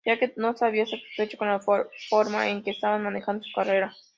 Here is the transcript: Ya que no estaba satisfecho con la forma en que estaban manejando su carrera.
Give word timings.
Ya 0.03 0.17
que 0.17 0.33
no 0.35 0.49
estaba 0.49 0.71
satisfecho 0.71 1.37
con 1.37 1.47
la 1.47 1.59
forma 1.59 2.49
en 2.49 2.63
que 2.63 2.71
estaban 2.71 3.03
manejando 3.03 3.43
su 3.43 3.53
carrera. 3.53 3.95